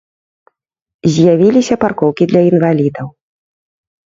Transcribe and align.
З'явіліся 1.15 1.75
паркоўкі 1.83 2.23
для 2.33 2.41
інвалідаў. 2.51 3.07